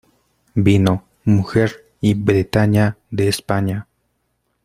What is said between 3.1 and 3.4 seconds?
de